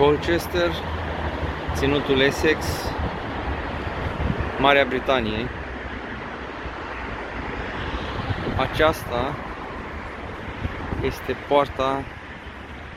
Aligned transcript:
Colchester, 0.00 0.70
ținutul 1.74 2.20
Essex, 2.20 2.64
Marea 4.58 4.84
Britanie. 4.88 5.48
Aceasta 8.58 9.34
este 11.04 11.36
poarta 11.48 12.02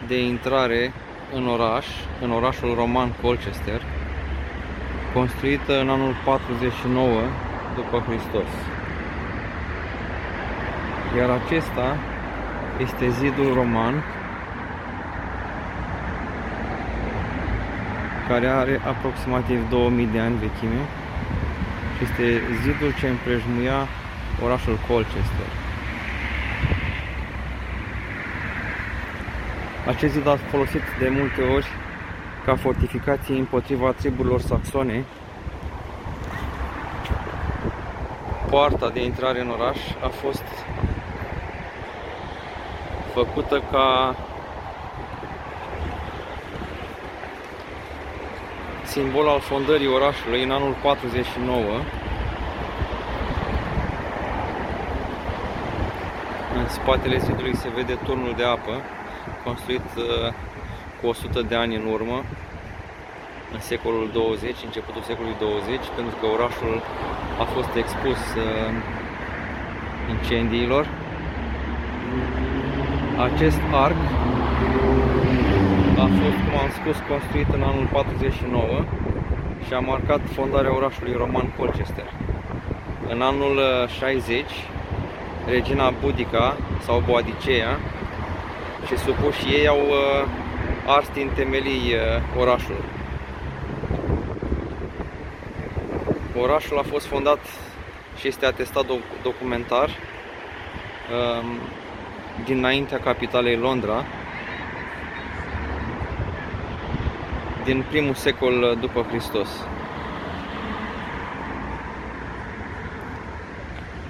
de 0.07 0.23
intrare 0.23 0.93
în 1.33 1.47
oraș, 1.47 1.85
în 2.21 2.31
orașul 2.31 2.73
roman 2.75 3.13
Colchester, 3.21 3.81
construită 5.13 5.79
în 5.79 5.89
anul 5.89 6.15
49 6.23 7.21
după 7.75 8.03
Hristos. 8.07 8.49
Iar 11.17 11.29
acesta 11.29 11.97
este 12.79 13.09
zidul 13.09 13.53
roman 13.53 14.03
care 18.27 18.47
are 18.47 18.81
aproximativ 18.85 19.69
2000 19.69 20.05
de 20.05 20.19
ani 20.19 20.35
vechime 20.35 20.81
și 21.97 22.03
este 22.03 22.41
zidul 22.61 22.93
ce 22.99 23.07
împrejmuia 23.07 23.87
orașul 24.43 24.79
Colchester. 24.87 25.49
Acest 29.87 30.13
zid 30.13 30.27
a 30.27 30.35
folosit 30.35 30.81
de 30.99 31.09
multe 31.09 31.41
ori 31.41 31.67
ca 32.45 32.55
fortificație 32.55 33.37
împotriva 33.37 33.91
triburilor 33.91 34.41
saxone. 34.41 35.05
Poarta 38.49 38.89
de 38.89 39.03
intrare 39.03 39.41
în 39.41 39.49
oraș 39.49 39.77
a 40.03 40.07
fost 40.07 40.43
făcută 43.13 43.63
ca 43.71 44.15
simbol 48.93 49.27
al 49.27 49.39
fondării 49.39 49.87
orașului 49.87 50.43
în 50.43 50.51
anul 50.51 50.75
49. 50.81 51.59
În 56.57 56.67
spatele 56.67 57.17
zidului 57.17 57.55
se 57.55 57.69
vede 57.75 57.93
turnul 57.93 58.33
de 58.37 58.43
apă, 58.43 58.81
construit 59.43 59.87
uh, 59.97 60.33
cu 61.01 61.07
100 61.07 61.41
de 61.41 61.55
ani 61.55 61.75
în 61.75 61.85
urmă, 61.91 62.23
în 63.53 63.59
secolul 63.59 64.09
20, 64.13 64.55
începutul 64.65 65.01
secolului 65.01 65.37
20, 65.39 65.79
pentru 65.95 66.15
că 66.19 66.25
orașul 66.25 66.81
a 67.39 67.43
fost 67.43 67.75
expus 67.75 68.21
uh, 68.45 68.69
incendiilor. 70.09 70.87
Acest 73.17 73.61
arc 73.71 74.01
a 75.97 76.05
fost, 76.05 76.37
cum 76.45 76.57
am 76.63 76.71
spus, 76.79 76.97
construit 77.07 77.47
în 77.53 77.61
anul 77.61 77.87
49 77.91 78.85
și 79.67 79.73
a 79.73 79.79
marcat 79.79 80.19
fondarea 80.33 80.75
orașului 80.75 81.13
roman 81.17 81.53
Colchester. 81.57 82.09
În 83.09 83.21
anul 83.21 83.59
60, 83.97 84.39
uh, 84.39 84.45
regina 85.45 85.93
Budica 86.01 86.57
sau 86.85 87.03
Boadiceea 87.05 87.79
și 88.87 88.97
supuși 88.97 89.53
ei 89.53 89.67
au 89.67 89.79
uh, 89.79 90.27
ars 90.87 91.09
din 91.13 91.29
temelii 91.35 91.93
uh, 91.93 92.39
orașul. 92.39 92.83
Orașul 96.41 96.77
a 96.77 96.83
fost 96.91 97.05
fondat 97.05 97.39
și 98.19 98.27
este 98.27 98.45
atestat 98.45 98.85
documentar 99.23 99.89
um, 99.89 101.45
dinaintea 102.45 102.99
capitalei 102.99 103.55
Londra, 103.55 104.05
din 107.63 107.83
primul 107.89 108.13
secol 108.13 108.77
după 108.79 109.05
Hristos. 109.09 109.49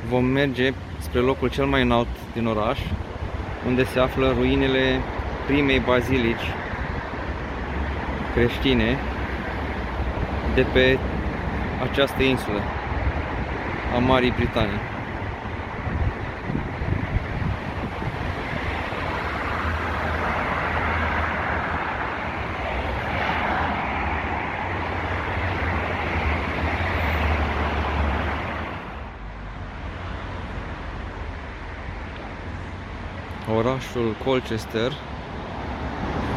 Vom 0.10 0.26
merge 0.26 0.74
spre 1.00 1.20
locul 1.20 1.50
cel 1.50 1.66
mai 1.66 1.82
înalt 1.82 2.08
din 2.34 2.46
oraș, 2.46 2.80
unde 3.68 3.84
se 3.84 4.00
află 4.00 4.34
ruinele 4.38 5.02
primei 5.46 5.80
bazilici 5.80 6.52
creștine 8.34 8.98
de 10.56 10.66
pe 10.74 11.00
această 11.90 12.24
insulă 12.24 12.62
a 13.96 13.98
Marii 13.98 14.34
Britanii. 14.38 14.93
Orașul 33.52 34.16
Colchester, 34.24 34.92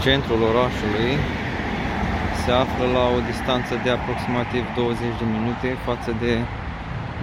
centrul 0.03 0.43
orașului, 0.43 1.13
se 2.45 2.51
află 2.51 2.87
la 2.97 3.05
o 3.17 3.19
distanță 3.31 3.75
de 3.85 3.91
aproximativ 3.91 4.65
20 4.77 4.99
de 5.21 5.27
minute 5.37 5.77
față 5.85 6.17
de 6.21 6.33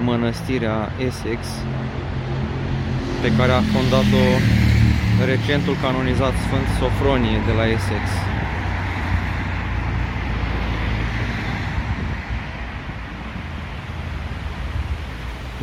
mănăstirea 0.03 0.91
Essex, 1.07 1.39
pe 3.21 3.29
care 3.37 3.51
a 3.51 3.61
fondat-o 3.73 4.25
recentul 5.25 5.75
canonizat 5.81 6.33
Sfânt 6.45 6.67
Sofronie 6.79 7.39
de 7.47 7.53
la 7.59 7.65
Essex. 7.67 8.03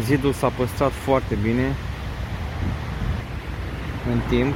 Zidul 0.06 0.32
s-a 0.32 0.48
păstrat 0.48 0.92
foarte 0.92 1.34
bine, 1.42 1.66
în 4.12 4.20
timp. 4.28 4.54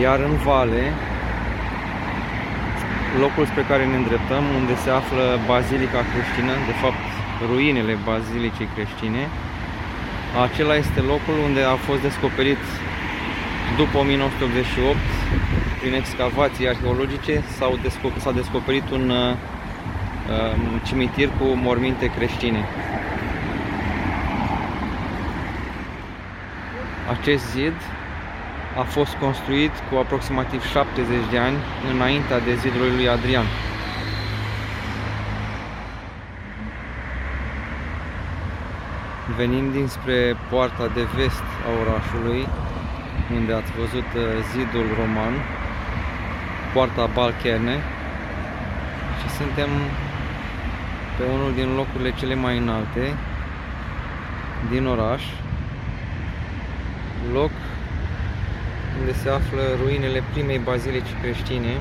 Iar 0.00 0.18
în 0.18 0.36
vale, 0.36 0.92
locul 3.20 3.46
spre 3.46 3.62
care 3.68 3.84
ne 3.86 3.96
îndreptăm, 3.96 4.44
unde 4.58 4.74
se 4.76 4.90
află 4.90 5.24
Bazilica 5.46 6.00
creștină, 6.12 6.52
de 6.70 6.74
fapt 6.82 7.04
ruinele 7.48 7.94
Bazilicii 8.04 8.68
creștine, 8.74 9.22
acela 10.44 10.74
este 10.74 11.00
locul 11.00 11.36
unde 11.46 11.62
a 11.62 11.76
fost 11.86 12.00
descoperit 12.08 12.62
după 13.76 13.98
1988 13.98 14.96
prin 15.80 15.94
excavații 15.94 16.68
arheologice 16.68 17.42
s-a 17.56 17.68
descoperit, 17.82 18.34
descoperit 18.34 18.90
un 18.90 19.10
uh, 19.10 19.36
cimitir 20.86 21.28
cu 21.38 21.44
morminte 21.44 22.06
creștine. 22.16 22.64
Acest 27.10 27.50
zid 27.50 27.74
a 28.78 28.82
fost 28.82 29.14
construit 29.14 29.72
cu 29.90 29.96
aproximativ 29.96 30.64
70 30.64 31.16
de 31.30 31.38
ani 31.38 31.56
înaintea 31.92 32.40
de 32.40 32.54
zidului 32.54 32.90
lui 32.96 33.08
Adrian. 33.08 33.46
Venim 39.36 39.70
dinspre 39.72 40.36
poarta 40.50 40.86
de 40.94 41.06
vest 41.16 41.46
a 41.66 41.70
orașului, 41.82 42.48
unde 43.34 43.52
ați 43.52 43.72
văzut 43.78 44.08
uh, 44.16 44.22
zidul 44.52 44.86
roman, 45.00 45.34
poarta 46.72 47.10
Balcherne 47.14 47.76
și 49.20 49.28
suntem 49.28 49.68
pe 51.16 51.24
unul 51.34 51.52
din 51.54 51.74
locurile 51.74 52.12
cele 52.12 52.34
mai 52.34 52.58
înalte 52.58 53.14
din 54.70 54.86
oraș, 54.86 55.22
loc 57.32 57.50
unde 59.00 59.12
se 59.12 59.28
află 59.28 59.62
ruinele 59.82 60.22
primei 60.32 60.58
bazilici 60.58 61.18
creștine 61.22 61.74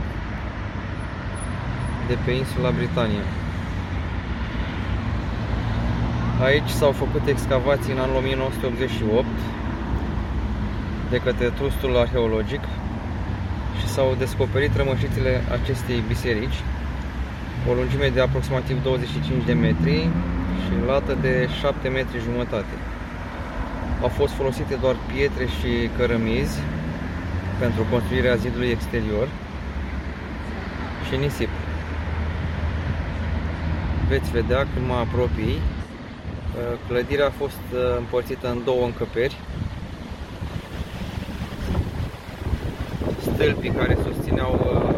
de 2.08 2.18
pe 2.26 2.32
insula 2.32 2.70
Britania. 2.70 3.26
Aici 6.42 6.70
s-au 6.70 6.92
făcut 6.92 7.28
excavații 7.28 7.94
în 7.94 8.00
anul 8.00 8.16
1988 8.16 9.26
de 11.10 11.18
către 11.18 11.48
trustul 11.50 11.98
arheologic 11.98 12.64
și 13.80 13.88
s-au 13.88 14.16
descoperit 14.18 14.76
rămășițele 14.76 15.42
acestei 15.62 16.04
biserici, 16.08 16.60
o 17.70 17.74
lungime 17.74 18.08
de 18.10 18.22
aproximativ 18.22 18.84
25 18.84 19.46
de 19.46 19.54
metri 19.54 20.10
și 20.64 20.86
lată 20.88 21.18
de 21.22 21.50
7 21.60 21.88
metri 21.88 22.24
jumătate. 22.24 22.74
Au 24.02 24.08
fost 24.08 24.34
folosite 24.34 24.76
doar 24.76 24.96
pietre 25.14 25.46
și 25.46 25.90
cărămizi 25.98 26.60
pentru 27.60 27.86
construirea 27.92 28.36
zidului 28.36 28.70
exterior 28.70 29.28
și 31.10 31.16
nisip. 31.16 31.50
Veți 34.08 34.32
vedea 34.32 34.68
când 34.74 34.88
mă 34.88 34.94
apropii, 34.94 35.62
clădirea 36.88 37.26
a 37.26 37.34
fost 37.38 37.66
uh, 37.74 37.98
împărțită 37.98 38.50
în 38.50 38.62
două 38.64 38.86
încăperi. 38.86 39.38
stâlpii 43.40 43.72
care 43.72 43.98
susțineau 44.04 44.54
uh, 44.54 44.96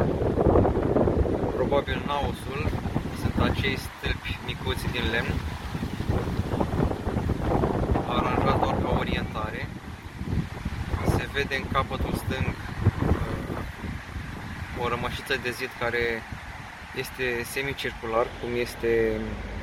probabil 1.56 2.03
naosul 2.06 2.69
sunt 3.21 3.50
acei 3.50 3.77
stâlpi 3.77 4.39
micuți 4.45 4.86
din 4.92 5.03
lemn 5.12 5.33
aranjați 8.07 8.59
doar 8.59 8.75
ca 8.81 8.89
orientare 9.12 9.68
se 11.18 11.28
vede 11.34 11.56
în 11.56 11.63
capătul 11.72 12.13
stâng 12.13 12.48
uh, 12.48 12.54
o 14.84 14.88
rămășiță 14.88 15.36
de 15.44 15.50
zid 15.50 15.69
care 15.80 16.22
este 16.96 17.44
semicircular, 17.44 18.25
cum 18.42 18.50
este 18.60 19.12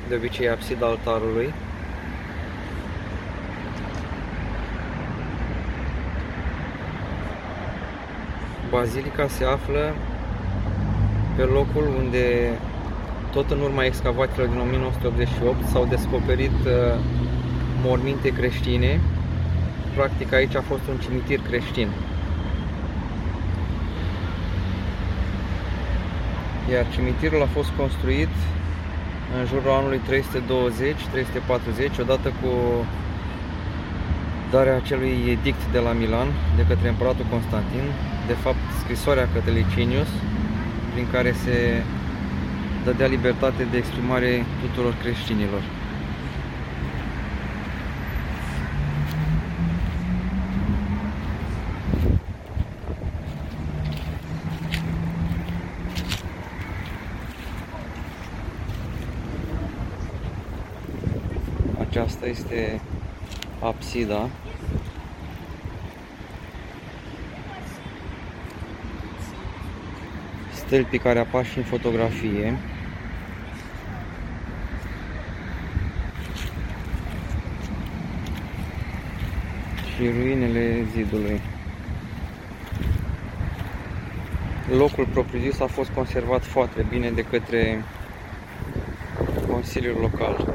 de 0.07 0.15
obicei 0.15 0.49
absida 0.49 0.85
altarului. 0.85 1.53
Bazilica 8.69 9.27
se 9.27 9.45
află 9.45 9.95
pe 11.35 11.43
locul 11.43 11.87
unde, 11.97 12.57
tot 13.31 13.51
în 13.51 13.61
urma 13.61 13.85
excavațiilor 13.85 14.47
din 14.47 14.59
1988, 14.59 15.67
s-au 15.67 15.85
descoperit 15.85 16.59
uh, 16.65 16.99
morminte 17.81 18.29
creștine. 18.29 18.99
Practic 19.99 20.33
aici 20.33 20.55
a 20.55 20.61
fost 20.61 20.85
un 20.91 20.97
cimitir 20.97 21.39
creștin. 21.49 21.89
Iar 26.71 26.85
cimitirul 26.93 27.41
a 27.41 27.45
fost 27.45 27.69
construit 27.69 28.33
în 29.37 29.45
jurul 29.45 29.71
anului 29.71 30.01
320-340, 31.95 31.99
odată 31.99 32.29
cu 32.41 32.51
darea 34.51 34.75
acelui 34.75 35.15
edict 35.35 35.61
de 35.71 35.79
la 35.79 35.91
Milan 35.91 36.27
de 36.55 36.65
către 36.67 36.87
împăratul 36.89 37.25
Constantin, 37.29 37.85
de 38.27 38.33
fapt 38.33 38.65
scrisoarea 38.83 39.27
către 39.33 39.51
Licinius, 39.51 40.11
prin 40.93 41.07
care 41.11 41.31
se 41.43 41.83
dădea 42.85 43.07
libertate 43.07 43.63
de 43.71 43.77
exprimare 43.77 44.45
tuturor 44.61 44.93
creștinilor. 45.01 45.61
Aceasta 62.21 62.41
este 62.41 62.81
absida. 63.59 64.29
Stâlpii 70.53 70.99
care 70.99 71.19
apar 71.19 71.45
și 71.45 71.57
în 71.57 71.63
fotografie. 71.63 72.57
Și 79.95 80.09
ruinele 80.09 80.85
zidului. 80.95 81.41
Locul 84.77 85.05
propriu-zis 85.05 85.59
a 85.59 85.67
fost 85.67 85.89
conservat 85.89 86.43
foarte 86.45 86.85
bine 86.89 87.11
de 87.11 87.21
către 87.21 87.83
Consiliul 89.47 89.97
Local. 89.99 90.53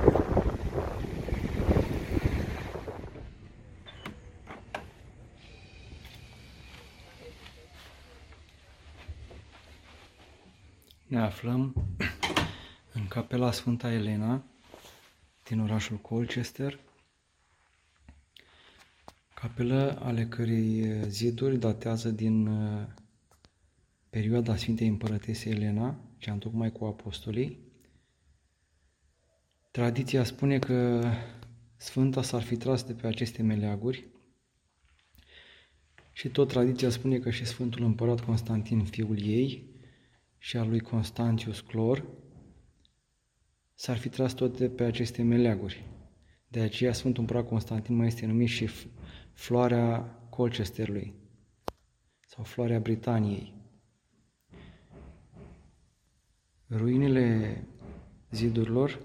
Ne 11.14 11.20
aflăm 11.20 11.74
în 12.92 13.06
capela 13.08 13.50
Sfânta 13.50 13.92
Elena 13.92 14.44
din 15.44 15.60
orașul 15.60 15.96
Colchester, 15.96 16.78
capelă 19.34 19.98
ale 20.02 20.26
cărei 20.26 21.02
ziduri 21.08 21.58
datează 21.58 22.10
din 22.10 22.46
uh, 22.46 22.86
perioada 24.10 24.56
Sfintei 24.56 24.88
Împărătese 24.88 25.50
Elena, 25.50 25.96
cea 26.18 26.32
întocmai 26.32 26.72
cu 26.72 26.84
apostolii. 26.84 27.58
Tradiția 29.70 30.24
spune 30.24 30.58
că 30.58 31.04
Sfânta 31.76 32.22
s-ar 32.22 32.42
fi 32.42 32.56
tras 32.56 32.82
de 32.82 32.92
pe 32.92 33.06
aceste 33.06 33.42
meleaguri 33.42 34.06
și 36.12 36.28
tot 36.28 36.48
tradiția 36.48 36.90
spune 36.90 37.18
că 37.18 37.30
și 37.30 37.44
Sfântul 37.44 37.84
Împărat 37.84 38.20
Constantin, 38.20 38.84
fiul 38.84 39.22
ei, 39.22 39.72
și 40.44 40.56
al 40.56 40.68
lui 40.68 40.80
Constantius 40.80 41.60
Clor, 41.60 42.04
s-ar 43.74 43.96
fi 43.96 44.08
tras 44.08 44.32
toate 44.32 44.68
pe 44.68 44.84
aceste 44.84 45.22
meleaguri. 45.22 45.84
De 46.48 46.60
aceea 46.60 46.92
Sfântul 46.92 47.20
Împărat 47.20 47.48
Constantin 47.48 47.96
mai 47.96 48.06
este 48.06 48.26
numit 48.26 48.48
și 48.48 48.68
floarea 49.32 50.00
Colchesterului 50.30 51.14
sau 52.26 52.44
floarea 52.44 52.78
Britaniei. 52.78 53.54
Ruinile 56.70 57.58
zidurilor 58.30 59.00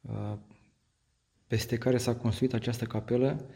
uh, 0.00 0.36
peste 1.46 1.78
care 1.78 1.98
s-a 1.98 2.16
construit 2.16 2.54
această 2.54 2.84
capelă 2.84 3.48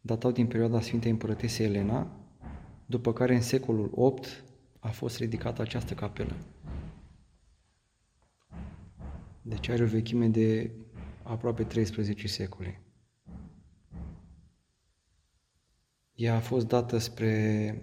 datau 0.00 0.30
din 0.30 0.46
perioada 0.46 0.80
Sfintei 0.80 1.10
Împărătese 1.10 1.62
Elena, 1.62 2.16
după 2.86 3.12
care 3.12 3.34
în 3.34 3.42
secolul 3.42 3.90
VIII 3.94 4.48
a 4.80 4.88
fost 4.88 5.18
ridicată 5.18 5.62
această 5.62 5.94
capelă. 5.94 6.36
Deci 9.42 9.68
are 9.68 9.82
o 9.82 9.86
vechime 9.86 10.28
de 10.28 10.70
aproape 11.22 11.64
13 11.64 12.26
secole. 12.26 12.82
Ea 16.14 16.34
a 16.34 16.40
fost 16.40 16.66
dată 16.66 16.98
spre 16.98 17.74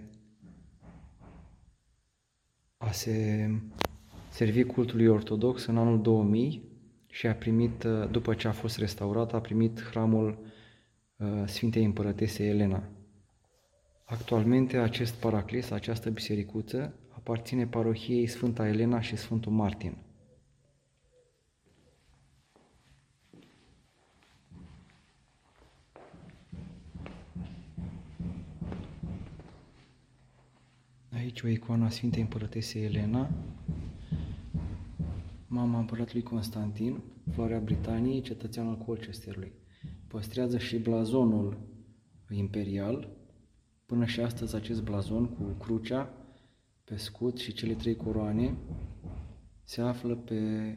a 2.76 2.90
se 2.90 3.50
servi 4.30 4.64
cultului 4.64 5.06
ortodox 5.06 5.66
în 5.66 5.78
anul 5.78 6.02
2000 6.02 6.62
și 7.06 7.26
a 7.26 7.34
primit, 7.34 7.84
după 8.10 8.34
ce 8.34 8.48
a 8.48 8.52
fost 8.52 8.78
restaurat, 8.78 9.32
a 9.32 9.40
primit 9.40 9.82
hramul 9.82 10.38
uh, 11.16 11.42
Sfintei 11.46 11.84
Împărătese 11.84 12.44
Elena. 12.44 12.88
Actualmente 14.10 14.76
acest 14.76 15.14
paraclis, 15.14 15.70
această 15.70 16.10
bisericuță, 16.10 16.94
aparține 17.08 17.66
parohiei 17.66 18.26
Sfânta 18.26 18.68
Elena 18.68 19.00
și 19.00 19.16
Sfântul 19.16 19.52
Martin. 19.52 19.96
Aici 31.12 31.42
o 31.42 31.48
icoană 31.48 31.84
a 31.84 31.88
Sfintei 31.88 32.22
Împărătesei 32.22 32.84
Elena, 32.84 33.30
mama 35.46 35.78
împăratului 35.78 36.22
Constantin, 36.22 37.02
floarea 37.32 37.58
Britaniei, 37.58 38.20
cetățeanul 38.20 38.76
Colchesterului. 38.76 39.52
Păstrează 40.06 40.58
și 40.58 40.78
blazonul 40.78 41.58
imperial, 42.30 43.16
Până 43.88 44.04
și 44.06 44.20
astăzi 44.20 44.54
acest 44.54 44.82
blazon 44.82 45.26
cu 45.26 45.42
crucea 45.42 46.12
pe 46.84 46.96
scut 46.96 47.38
și 47.38 47.52
cele 47.52 47.74
trei 47.74 47.96
coroane 47.96 48.56
se 49.64 49.80
află 49.80 50.16
pe 50.16 50.76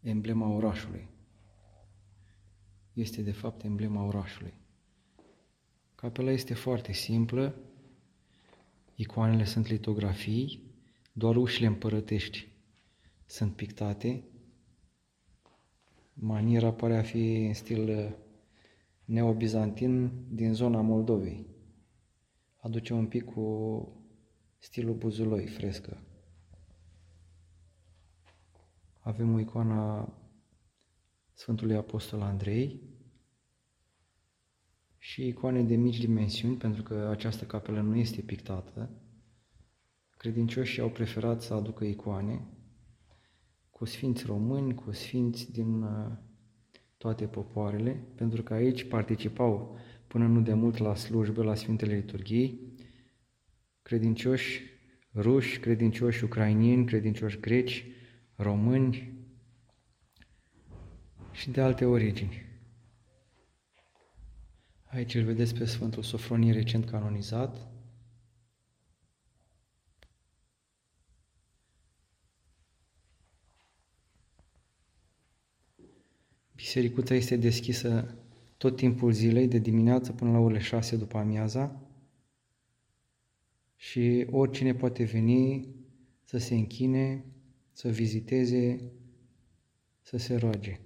emblema 0.00 0.48
orașului. 0.48 1.08
Este 2.92 3.22
de 3.22 3.32
fapt 3.32 3.62
emblema 3.62 4.02
orașului. 4.02 4.54
Capela 5.94 6.30
este 6.30 6.54
foarte 6.54 6.92
simplă, 6.92 7.54
icoanele 8.94 9.44
sunt 9.44 9.66
litografii, 9.66 10.62
doar 11.12 11.36
ușile 11.36 11.66
împărătești 11.66 12.48
sunt 13.26 13.56
pictate. 13.56 14.24
Maniera 16.14 16.72
pare 16.72 16.96
a 16.96 17.02
fi 17.02 17.44
în 17.44 17.54
stil 17.54 18.16
neobizantin 19.04 20.10
din 20.28 20.54
zona 20.54 20.80
Moldovei 20.80 21.52
aduce 22.64 22.92
un 22.92 23.06
pic 23.06 23.24
cu 23.24 23.88
stilul 24.58 24.94
buzuloi 24.94 25.46
frescă. 25.46 26.02
Avem 29.00 29.34
o 29.34 29.38
icoană 29.38 30.12
Sfântului 31.32 31.76
Apostol 31.76 32.20
Andrei 32.20 32.80
și 34.98 35.26
icoane 35.26 35.62
de 35.62 35.76
mici 35.76 35.98
dimensiuni, 35.98 36.56
pentru 36.56 36.82
că 36.82 36.94
această 36.94 37.44
capelă 37.44 37.80
nu 37.80 37.96
este 37.96 38.20
pictată. 38.20 38.90
Credincioșii 40.16 40.82
au 40.82 40.90
preferat 40.90 41.42
să 41.42 41.54
aducă 41.54 41.84
icoane 41.84 42.46
cu 43.70 43.84
sfinți 43.84 44.24
români, 44.26 44.74
cu 44.74 44.92
sfinți 44.92 45.52
din 45.52 45.82
uh, 45.82 46.12
toate 46.96 47.26
popoarele, 47.26 48.06
pentru 48.14 48.42
că 48.42 48.54
aici 48.54 48.88
participau 48.88 49.78
până 50.14 50.26
nu 50.26 50.40
de 50.40 50.52
mult 50.52 50.76
la 50.76 50.94
slujbe, 50.94 51.42
la 51.42 51.54
Sfintele 51.54 51.94
Liturghii, 51.94 52.72
credincioși 53.82 54.60
ruși, 55.14 55.58
credincioși 55.58 56.24
ucrainieni, 56.24 56.86
credincioși 56.86 57.40
greci, 57.40 57.86
români 58.34 59.12
și 61.32 61.50
de 61.50 61.60
alte 61.60 61.84
origini. 61.84 62.42
Aici 64.84 65.14
îl 65.14 65.24
vedeți 65.24 65.54
pe 65.54 65.64
Sfântul 65.64 66.02
Sofronie 66.02 66.52
recent 66.52 66.84
canonizat. 66.84 67.68
Bisericuța 76.54 77.14
este 77.14 77.36
deschisă 77.36 78.18
tot 78.56 78.76
timpul 78.76 79.12
zilei, 79.12 79.48
de 79.48 79.58
dimineață 79.58 80.12
până 80.12 80.30
la 80.30 80.38
orele 80.38 80.60
6 80.60 80.96
după 80.96 81.18
amiaza 81.18 81.80
și 83.76 84.26
oricine 84.30 84.74
poate 84.74 85.04
veni 85.04 85.68
să 86.24 86.38
se 86.38 86.54
închine, 86.54 87.24
să 87.72 87.88
viziteze, 87.88 88.92
să 90.00 90.16
se 90.16 90.36
roage. 90.36 90.80